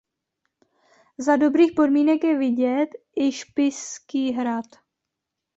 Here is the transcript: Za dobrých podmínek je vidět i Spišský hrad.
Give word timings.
Za 1.17 1.35
dobrých 1.37 1.71
podmínek 1.75 2.23
je 2.23 2.37
vidět 2.37 2.89
i 3.15 3.31
Spišský 3.31 4.31
hrad. 4.31 4.65